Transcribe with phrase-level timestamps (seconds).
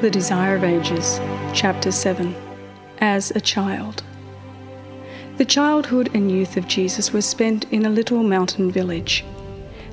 [0.00, 1.18] The Desire of Ages,
[1.52, 2.32] Chapter 7
[2.98, 4.04] As a Child.
[5.38, 9.24] The childhood and youth of Jesus was spent in a little mountain village.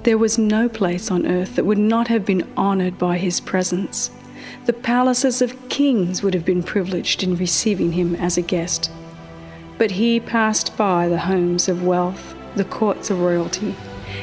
[0.03, 4.11] There was no place on earth that would not have been honoured by his presence.
[4.67, 8.91] The palaces of kings would have been privileged in receiving him as a guest.
[9.79, 13.75] But he passed by the homes of wealth the courts of royalty,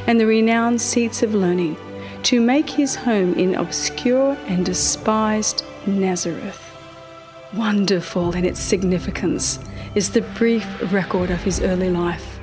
[0.07, 1.75] and the renowned seats of learning,
[2.23, 6.69] to make his home in obscure and despised Nazareth.
[7.53, 9.59] Wonderful in its significance
[9.95, 12.39] is the brief record of his early life.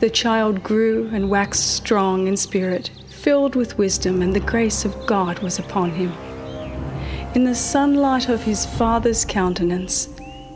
[0.00, 5.06] The child grew and waxed strong in spirit, filled with wisdom, and the grace of
[5.06, 6.12] God was upon him.
[7.34, 10.08] In the sunlight of his father's countenance,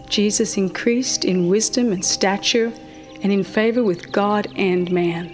[0.09, 2.73] Jesus increased in wisdom and stature
[3.23, 5.29] and in favor with God and man.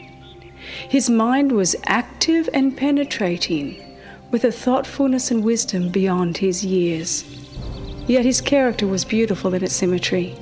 [0.89, 3.82] His mind was active and penetrating,
[4.33, 7.25] with a thoughtfulness and wisdom beyond his years.
[8.09, 10.35] Yet his character was beautiful in its symmetry.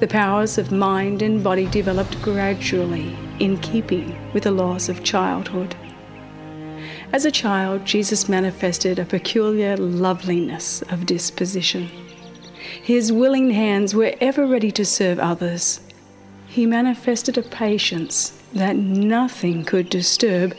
[0.00, 5.74] The powers of mind and body developed gradually in keeping with the laws of childhood.
[7.12, 11.88] As a child, Jesus manifested a peculiar loveliness of disposition.
[12.82, 15.80] His willing hands were ever ready to serve others,
[16.52, 20.52] he manifested a patience that nothing could disturb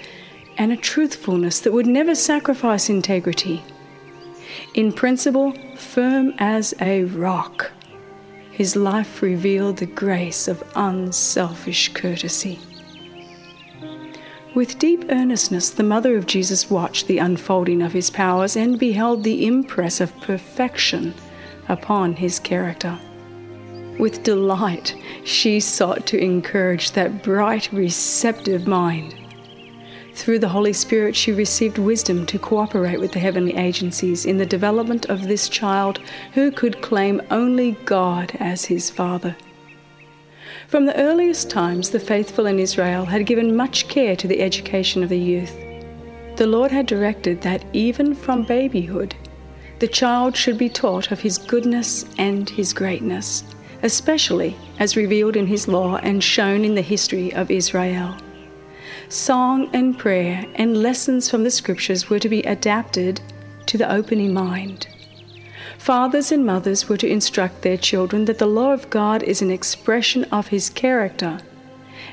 [0.58, 3.64] and a truthfulness that would never sacrifice integrity.
[4.76, 7.72] In principle, firm as a rock,
[8.52, 12.60] his life revealed the grace of unselfish courtesy.
[14.54, 19.24] With deep earnestness, the mother of Jesus watched the unfolding of his powers and beheld
[19.24, 21.16] the impress of perfection
[21.68, 23.00] upon his character.
[23.98, 29.16] With delight, she sought to encourage that bright, receptive mind.
[30.16, 34.46] Through the Holy Spirit, she received wisdom to cooperate with the heavenly agencies in the
[34.46, 36.00] development of this child
[36.34, 39.36] who could claim only God as his father.
[40.68, 45.04] From the earliest times, the faithful in Israel had given much care to the education
[45.04, 45.56] of the youth.
[46.38, 49.16] The Lord had directed that even from babyhood,
[49.80, 53.44] the child should be taught of his goodness and his greatness
[53.84, 58.16] especially as revealed in His law and shown in the history of Israel.
[59.14, 63.22] Song and prayer and lessons from the Scriptures were to be adapted
[63.68, 64.88] to the opening mind.
[65.78, 69.52] Fathers and mothers were to instruct their children that the law of God is an
[69.52, 71.42] expression of His character,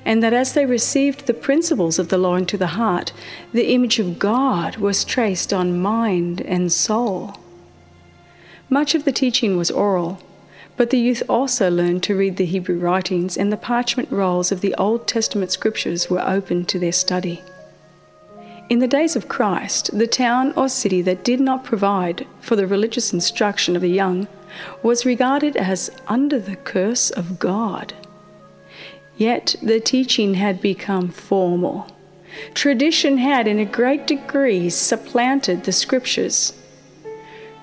[0.05, 3.15] and that as they received the principles of the law into the heart,
[3.55, 7.41] the image of God was traced on mind and soul.
[8.69, 10.22] Much of the teaching was oral,
[10.81, 14.63] but the youth also learned to read the Hebrew writings, and the parchment rolls of
[14.63, 17.43] the Old Testament scriptures were open to their study.
[18.71, 22.67] In the days of Christ, the town or city that did not provide for the
[22.67, 24.27] religious instruction of the young
[24.83, 27.93] was regarded as under the curse of God.
[29.19, 31.89] Yet the teaching had become formal.
[32.55, 36.55] Tradition had, in a great degree, supplanted the scriptures.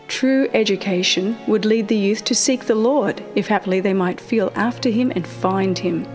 [0.07, 4.53] True education would lead the youth to seek the Lord, if haply they might feel
[4.56, 6.07] after him and find him.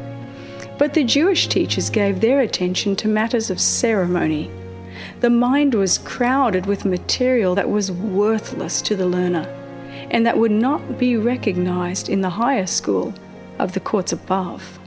[0.79, 4.51] But the Jewish teachers gave their attention to matters of ceremony.
[5.21, 9.47] The mind was crowded with material that was worthless to the learner,
[10.11, 13.13] and that would not be recognized in the higher school
[13.59, 14.79] of the courts above.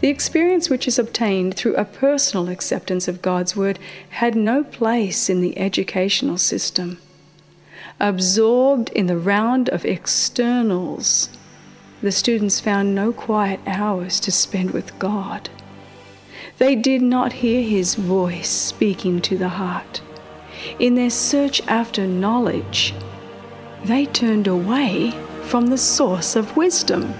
[0.00, 3.78] The experience which is obtained through a personal acceptance of God's Word
[4.10, 6.98] had no place in the educational system
[8.00, 11.28] absorbed in the round of externals,
[12.02, 15.48] the students found no quiet hours to spend with God.
[16.58, 20.00] They did not hear His voice speaking to the heart.
[20.78, 22.94] In their search after knowledge,
[23.84, 25.12] they turned away
[25.42, 27.14] from the source of wisdom.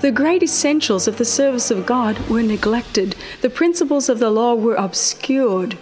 [0.00, 4.54] The great essentials of the service of God were neglected, the principles of the law
[4.54, 5.76] were obscured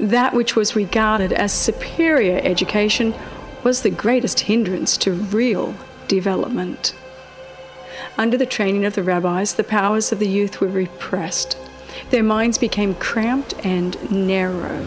[0.00, 3.14] that which was regarded as superior education
[3.62, 5.74] was the greatest hindrance to real
[6.08, 6.94] development.
[8.16, 11.56] Under the training of the rabbis, the powers of the youth were repressed.
[12.10, 14.86] Their minds became cramped and narrow.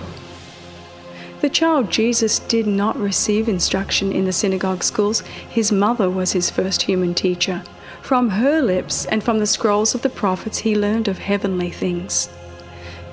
[1.41, 5.21] The child Jesus did not receive instruction in the synagogue schools.
[5.49, 7.61] His mother was his first human teacher.
[8.01, 12.29] From her lips and from the scrolls of the prophets, he learned of heavenly things.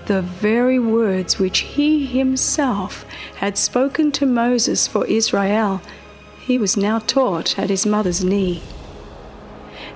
[0.07, 3.05] The very words which he himself
[3.37, 5.81] had spoken to Moses for Israel,
[6.41, 8.63] he was now taught at his mother's knee.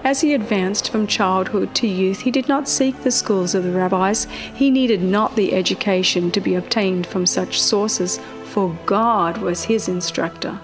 [0.05, 3.73] As he advanced from childhood to youth, he did not seek the schools of the
[3.73, 4.27] rabbis.
[4.55, 9.89] He needed not the education to be obtained from such sources, for God was his
[9.89, 10.61] instructor.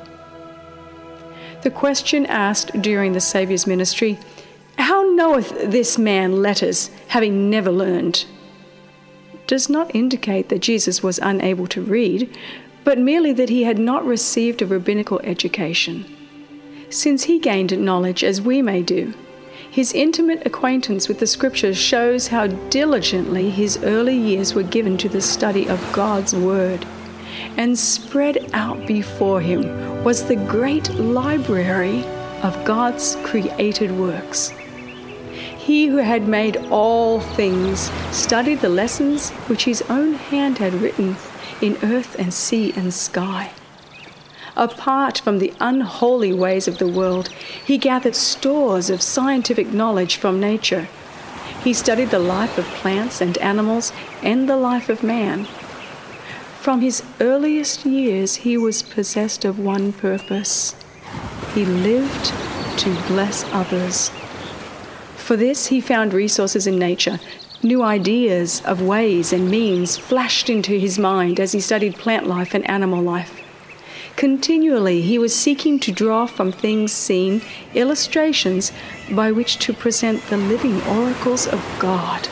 [1.62, 4.18] The question asked during the Saviour's ministry,
[4.78, 8.26] How knoweth this man letters, having never learned?
[9.50, 12.32] Does not indicate that Jesus was unable to read,
[12.84, 16.04] but merely that he had not received a rabbinical education.
[16.88, 19.12] Since he gained knowledge as we may do,
[19.68, 25.08] his intimate acquaintance with the Scriptures shows how diligently his early years were given to
[25.08, 26.86] the study of God's Word.
[27.56, 32.04] And spread out before him was the great library
[32.44, 34.52] of God's created works.
[35.60, 41.16] He who had made all things studied the lessons which his own hand had written
[41.60, 43.50] in earth and sea and sky.
[44.56, 47.28] Apart from the unholy ways of the world,
[47.64, 50.88] he gathered stores of scientific knowledge from nature.
[51.62, 53.92] He studied the life of plants and animals
[54.22, 55.44] and the life of man.
[56.60, 60.74] From his earliest years, he was possessed of one purpose
[61.54, 62.32] he lived
[62.78, 64.10] to bless others.
[65.30, 67.20] For this, he found resources in nature.
[67.62, 72.52] New ideas of ways and means flashed into his mind as he studied plant life
[72.52, 73.40] and animal life.
[74.16, 77.42] Continually, he was seeking to draw from things seen
[77.74, 78.72] illustrations
[79.12, 82.28] by which to present the living oracles of God.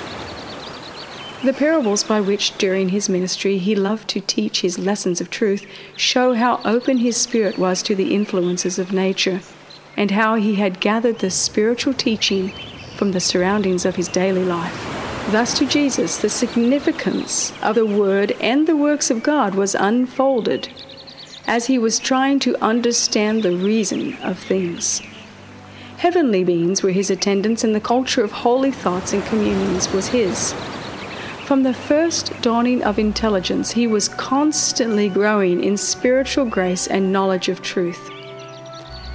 [1.44, 5.64] The parables by which, during his ministry, he loved to teach his lessons of truth
[5.96, 9.40] show how open his spirit was to the influences of nature,
[9.96, 12.52] and how he had gathered the spiritual teaching
[12.98, 14.74] from the surroundings of his daily life.
[15.30, 20.68] Thus, to Jesus, the significance of the Word and the works of God was unfolded
[21.46, 25.00] as he was trying to understand the reason of things.
[25.98, 30.52] Heavenly beings were his attendants, and the culture of holy thoughts and communions was his.
[31.44, 37.48] From the first dawning of intelligence, he was constantly growing in spiritual grace and knowledge
[37.48, 38.10] of truth.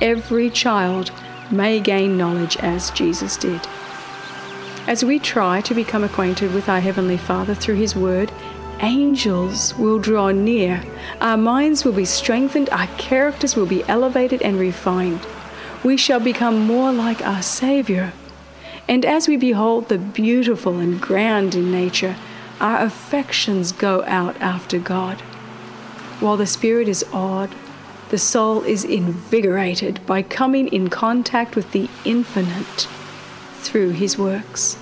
[0.01, 1.11] Every child
[1.51, 3.61] may gain knowledge as Jesus did.
[4.87, 8.31] As we try to become acquainted with our Heavenly Father through His Word
[8.83, 10.83] angels will draw near.
[11.21, 15.25] Our minds will be strengthened, our characters will be elevated and refined.
[15.83, 18.13] We shall become more like our Savior.
[18.87, 22.15] And as we behold the beautiful and grand in nature,
[22.59, 25.21] our affections go out after God.
[26.19, 27.55] While the spirit is awed,
[28.13, 32.87] the soul is invigorated by coming in contact with the infinite
[33.61, 34.77] through His works.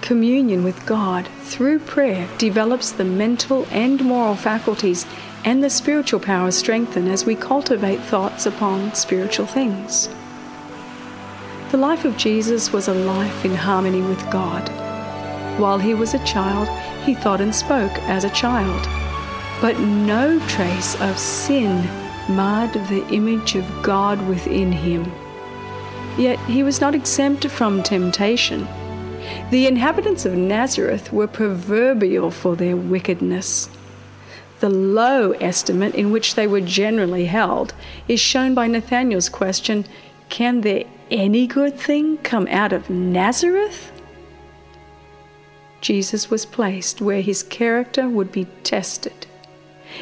[0.00, 5.06] Communion with God through prayer develops the mental and moral faculties,
[5.44, 10.08] and the spiritual powers strengthen as we cultivate thoughts upon spiritual things.
[11.72, 14.68] The life of Jesus was a life in harmony with God.
[15.58, 16.68] While he was a child,
[17.04, 18.86] he thought and spoke as a child.
[19.60, 25.10] But no trace of sin marred the image of God within him.
[26.18, 28.66] Yet he was not exempt from temptation.
[29.50, 33.68] The inhabitants of Nazareth were proverbial for their wickedness.
[34.60, 37.74] The low estimate in which they were generally held
[38.08, 39.84] is shown by Nathanael's question
[40.28, 43.92] Can there any good thing come out of Nazareth?
[45.80, 49.26] Jesus was placed where his character would be tested.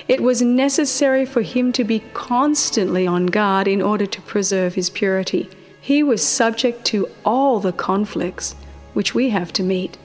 [0.07, 4.91] It was necessary for him to be constantly on guard in order to preserve his
[4.91, 5.49] purity.
[5.81, 8.55] He was subject to all the conflicts
[8.93, 9.97] which we have to meet,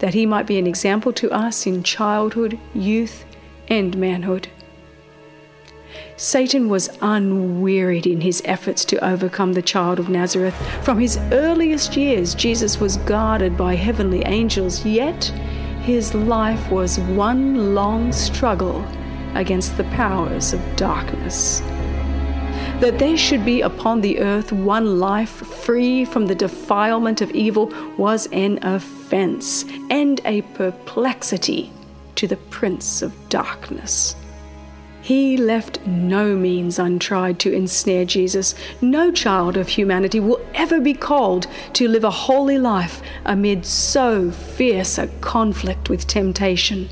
[0.00, 3.24] that he might be an example to us in childhood, youth,
[3.68, 4.48] and manhood.
[6.16, 10.54] Satan was unwearied in his efforts to overcome the child of Nazareth.
[10.82, 15.24] From his earliest years, Jesus was guarded by heavenly angels, yet
[15.82, 18.84] his life was one long struggle
[19.34, 21.62] against the powers of darkness
[22.80, 27.72] that there should be upon the earth one life free from the defilement of evil
[27.96, 31.72] was an offense and a perplexity
[32.14, 34.14] to the prince of darkness.
[35.02, 38.54] He left no means untried to ensnare Jesus.
[38.80, 44.30] No child of humanity will ever be called to live a holy life amid so
[44.30, 46.88] fierce a conflict with temptation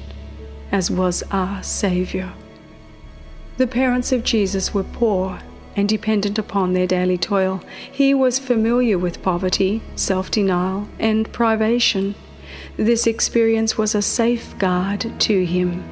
[0.72, 2.32] as was our Saviour.
[3.56, 5.38] The parents of Jesus were poor
[5.76, 7.62] and dependent upon their daily toil.
[7.90, 12.14] He was familiar with poverty, self denial, and privation.
[12.76, 15.84] This experience was a safeguard to him.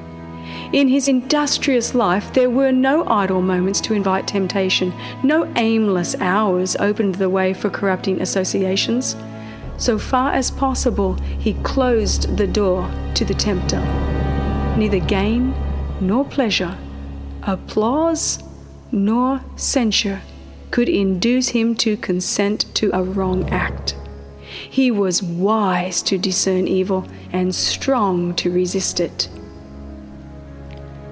[0.73, 6.75] In his industrious life, there were no idle moments to invite temptation, no aimless hours
[6.77, 9.15] opened the way for corrupting associations.
[9.77, 13.81] So far as possible, he closed the door to the tempter.
[14.77, 15.53] Neither gain
[16.01, 16.77] nor pleasure,
[17.43, 18.43] applause
[18.91, 20.21] nor censure
[20.71, 23.95] could induce him to consent to a wrong act.
[24.69, 29.29] He was wise to discern evil and strong to resist it.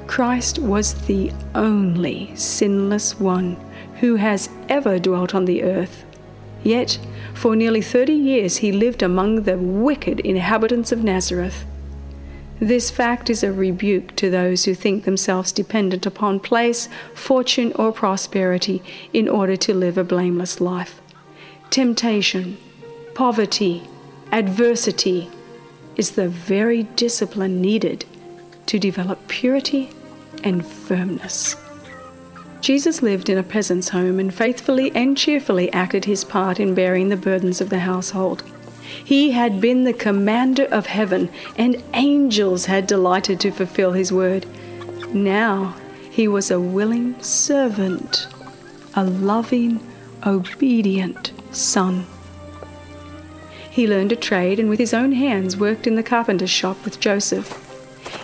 [0.08, 3.56] Christ was the only sinless one
[4.02, 6.04] who has ever dwelt on the earth.
[6.64, 7.00] Yet,
[7.34, 11.66] for nearly thirty years, he lived among the wicked inhabitants of Nazareth.
[12.60, 17.92] This fact is a rebuke to those who think themselves dependent upon place, fortune, or
[17.92, 18.82] prosperity
[19.12, 21.02] in order to live a blameless life.
[21.72, 22.58] Temptation,
[23.16, 23.84] poverty,
[24.32, 25.30] adversity
[25.96, 28.06] is the very discipline needed
[28.68, 29.90] to develop purity
[30.44, 31.56] and firmness.
[32.62, 37.10] Jesus lived in a peasant's home and faithfully and cheerfully acted his part in bearing
[37.10, 38.44] the burdens of the household.
[39.04, 44.46] He had been the commander of heaven, and angels had delighted to fulfill his word.
[45.14, 45.76] Now
[46.12, 48.28] he was a willing servant,
[48.96, 49.80] a loving,
[50.26, 52.06] obedient son.
[53.70, 57.00] He learned a trade and with his own hands worked in the carpenter's shop with
[57.00, 57.60] Joseph.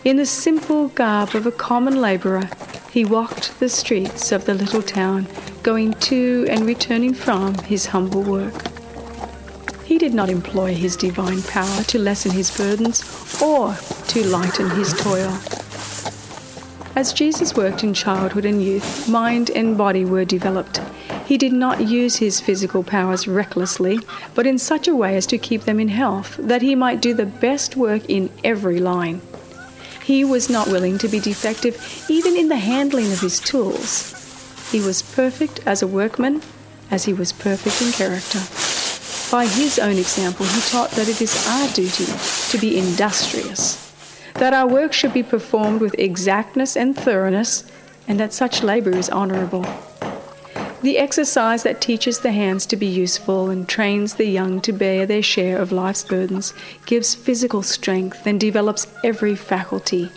[0.06, 2.50] In the simple garb of a common labourer,
[2.92, 5.28] he walked the streets of the little town,
[5.64, 8.69] going to and returning from his humble work.
[9.90, 13.02] He did not employ his divine power to lessen his burdens
[13.42, 13.74] or
[14.10, 15.36] to lighten his toil.
[16.96, 20.80] As Jesus worked in childhood and youth, mind and body were developed.
[21.26, 24.00] He did not use his physical powers recklessly,
[24.36, 27.16] but in such a way as to keep them in health, that he might do
[27.16, 29.22] the best work in every line.
[30.04, 34.14] He was not willing to be defective even in the handling of his tools.
[34.72, 36.44] He was perfect as a workman,
[36.92, 38.69] as he was perfect in character.
[39.32, 42.08] By his own example, he taught that it is our duty
[42.50, 43.94] to be industrious,
[44.34, 47.64] that our work should be performed with exactness and thoroughness,
[48.08, 49.68] and that such labor is honorable.
[50.82, 55.06] The exercise that teaches the hands to be useful and trains the young to bear
[55.06, 56.56] their share of life's burdens
[56.88, 60.10] gives physical strength and develops every faculty.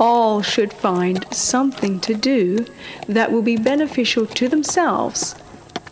[0.00, 2.64] All should find something to do
[3.06, 5.34] that will be beneficial to themselves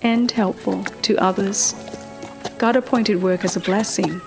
[0.00, 1.74] and helpful to others.
[2.62, 4.20] God appointed work as a blessing,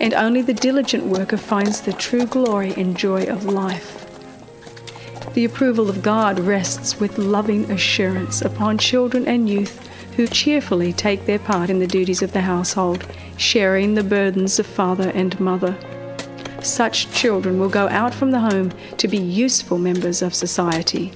[0.00, 4.06] and only the diligent worker finds the true glory and joy of life.
[5.34, 9.84] The approval of God rests with loving assurance upon children and youth
[10.14, 13.04] who cheerfully take their part in the duties of the household,
[13.38, 15.76] sharing the burdens of father and mother.
[16.62, 21.10] Such children will go out from the home to be useful members of society.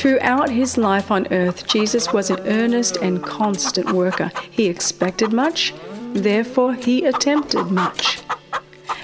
[0.00, 4.32] Throughout his life on earth, Jesus was an earnest and constant worker.
[4.50, 5.74] He expected much,
[6.14, 8.22] therefore, he attempted much.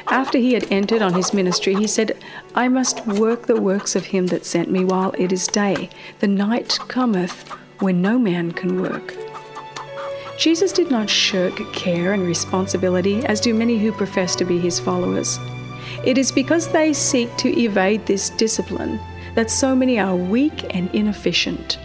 [0.06, 2.16] After he had entered on his ministry, he said,
[2.54, 5.90] I must work the works of him that sent me while it is day.
[6.20, 7.46] The night cometh
[7.80, 9.14] when no man can work.
[10.38, 14.80] Jesus did not shirk care and responsibility, as do many who profess to be his
[14.80, 15.38] followers.
[16.06, 18.98] It is because they seek to evade this discipline
[19.36, 21.78] that so many are weak and inefficient.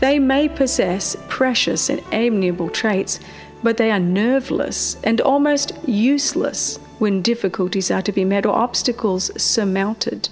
[0.00, 3.20] They may possess precious and amiable traits,
[3.62, 9.30] but they are nerveless and almost useless when difficulties are to be met or obstacles
[9.40, 10.30] surmounted.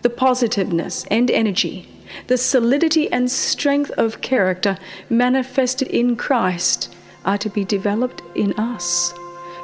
[0.00, 1.88] The positiveness and energy,
[2.26, 4.78] the solidity and strength of character
[5.10, 6.94] manifested in Christ
[7.26, 9.12] are to be developed in us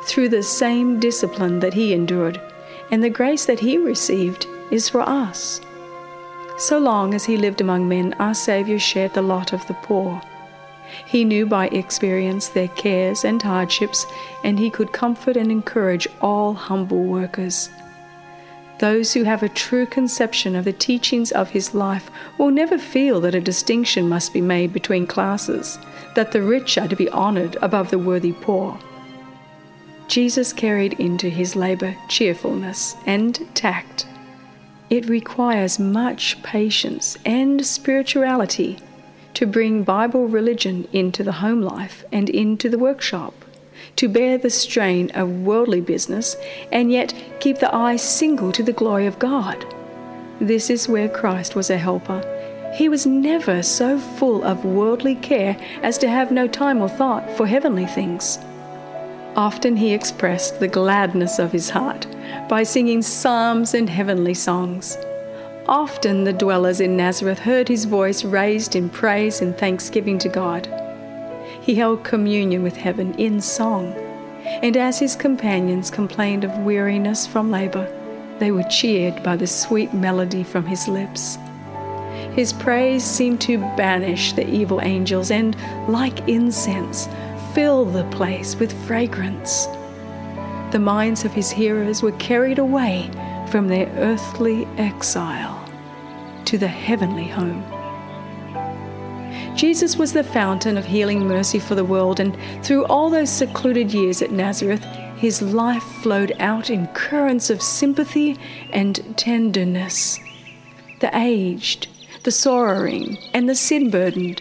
[0.04, 2.40] through the same discipline that He endured,
[2.90, 5.60] and the grace that He received is for us.
[6.60, 10.22] So long as He lived among men, our Saviour shared the lot of the poor
[11.06, 14.06] he knew by experience their cares and hardships,
[14.42, 17.70] and he could comfort and encourage all humble workers.
[18.78, 23.20] Those who have a true conception of the teachings of his life will never feel
[23.20, 25.78] that a distinction must be made between classes,
[26.14, 28.78] that the rich are to be honored above the worthy poor.
[30.08, 34.06] Jesus carried into his labor cheerfulness and tact.
[34.90, 38.78] It requires much patience and spirituality
[39.34, 43.32] to bring Bible religion into the home life and into the workshop,
[43.94, 46.36] to bear the strain of worldly business
[46.72, 49.64] and yet keep the eye single to the glory of God.
[50.40, 52.20] This is where Christ was a helper.
[52.74, 57.30] He was never so full of worldly care as to have no time or thought
[57.36, 58.40] for heavenly things.
[59.36, 62.06] Often he expressed the gladness of his heart
[62.48, 64.98] by singing psalms and heavenly songs.
[65.68, 70.68] Often the dwellers in Nazareth heard his voice raised in praise and thanksgiving to God.
[71.60, 73.92] He held communion with heaven in song,
[74.44, 77.88] and as his companions complained of weariness from labor,
[78.40, 81.38] they were cheered by the sweet melody from his lips.
[82.34, 85.56] His praise seemed to banish the evil angels and,
[85.88, 87.06] like incense,
[87.54, 89.66] fill the place with fragrance.
[90.72, 93.10] The minds of his hearers were carried away
[93.50, 95.64] from their earthly exile
[96.44, 97.64] to the heavenly home.
[99.56, 103.92] Jesus was the fountain of healing mercy for the world, and through all those secluded
[103.92, 104.84] years at Nazareth,
[105.16, 108.38] his life flowed out in currents of sympathy
[108.72, 110.18] and tenderness.
[111.00, 111.88] The aged,
[112.22, 114.40] the sorrowing, and the sin burdened,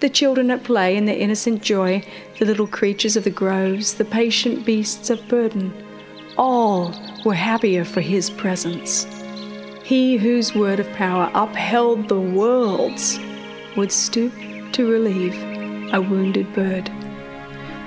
[0.00, 2.02] the children at play in their innocent joy,
[2.38, 5.72] the little creatures of the groves, the patient beasts of burden,
[6.36, 9.06] all were happier for his presence.
[9.82, 13.18] He whose word of power upheld the worlds
[13.76, 14.32] would stoop
[14.72, 15.34] to relieve
[15.94, 16.90] a wounded bird.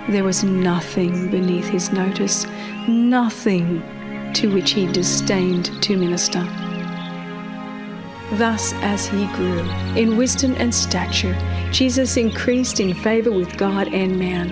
[0.10, 2.48] There was nothing beneath his notice,
[2.88, 3.84] nothing
[4.34, 6.44] to which he disdained to minister.
[8.34, 9.60] Thus, as he grew
[9.96, 11.36] in wisdom and stature,
[11.72, 14.50] Jesus increased in favor with God and man.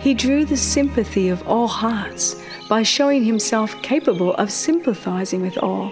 [0.00, 5.90] He drew the sympathy of all hearts by showing himself capable of sympathizing with all.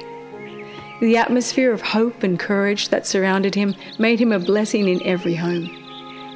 [1.00, 5.34] The atmosphere of hope and courage that surrounded him made him a blessing in every
[5.34, 5.68] home.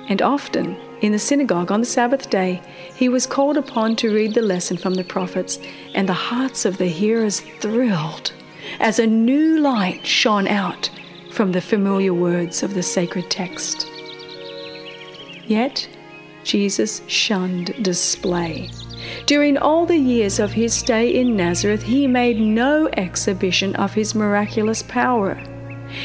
[0.09, 2.61] And often, in the synagogue on the Sabbath day,
[2.95, 5.59] he was called upon to read the lesson from the prophets,
[5.95, 8.33] and the hearts of the hearers thrilled
[8.81, 10.91] as a new light shone out
[11.31, 13.87] from the familiar words of the sacred text.
[15.47, 15.89] Yet,
[16.45, 18.71] Jesus shunned display.
[19.27, 24.15] During all the years of his stay in Nazareth, he made no exhibition of his
[24.15, 25.41] miraculous power.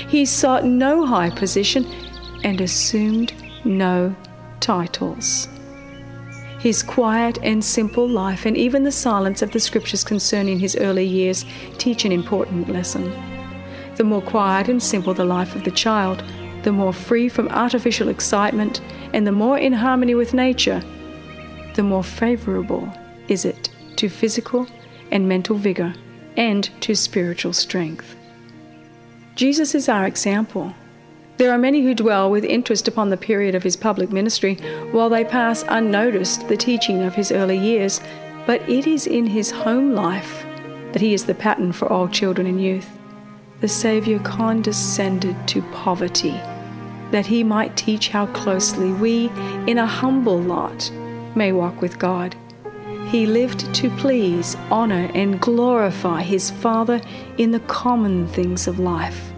[0.07, 1.85] He sought no high position
[2.43, 3.33] and assumed
[3.65, 4.15] no
[4.59, 5.47] titles.
[6.59, 11.05] His quiet and simple life, and even the silence of the scriptures concerning his early
[11.05, 11.43] years,
[11.79, 13.11] teach an important lesson.
[13.95, 16.23] The more quiet and simple the life of the child,
[16.63, 18.81] the more free from artificial excitement,
[19.13, 20.81] and the more in harmony with nature,
[21.75, 22.91] the more favorable
[23.27, 24.67] is it to physical
[25.11, 25.93] and mental vigor
[26.37, 28.15] and to spiritual strength.
[29.35, 30.73] Jesus is our example.
[31.37, 34.55] There are many who dwell with interest upon the period of his public ministry,
[34.91, 37.99] while they pass unnoticed the teaching of his early years,
[38.45, 40.45] but it is in his home life
[40.91, 42.89] that he is the pattern for all children and youth.
[43.61, 46.33] The Saviour condescended to poverty,
[47.11, 49.29] that he might teach how closely we,
[49.67, 50.89] in a humble lot,
[51.35, 52.35] may walk with God.
[53.09, 57.01] He lived to please, honor, and glorify his Father
[57.37, 59.31] in the common things of life.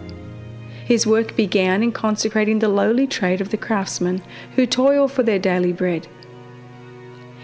[0.86, 4.22] His work began in consecrating the lowly trade of the craftsmen
[4.56, 6.08] who toil for their daily bread.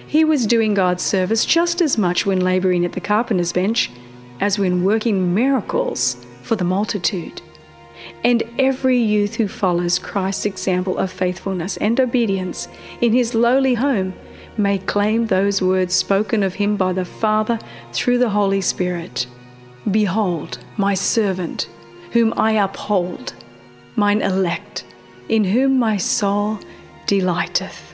[0.08, 3.92] He was doing God's service just as much when laboring at the carpenter's bench
[4.40, 7.44] as when working miracles for the multitude.
[8.24, 12.68] And every youth who follows Christ's example of faithfulness and obedience
[13.02, 14.16] in his lowly home
[14.58, 17.60] may claim those words spoken of him by the Father
[17.94, 19.28] through the Holy Spirit
[19.92, 21.70] Behold, my servant
[22.14, 23.34] whom I uphold,
[23.96, 24.86] mine elect,
[25.30, 26.60] in whom my soul
[27.06, 27.94] delighteth.